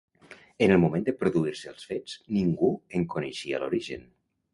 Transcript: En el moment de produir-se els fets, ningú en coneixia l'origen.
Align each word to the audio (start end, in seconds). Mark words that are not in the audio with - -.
En 0.67 0.71
el 0.75 0.79
moment 0.83 1.03
de 1.09 1.13
produir-se 1.19 1.69
els 1.71 1.83
fets, 1.89 2.15
ningú 2.37 2.71
en 3.01 3.05
coneixia 3.17 3.61
l'origen. 3.65 4.09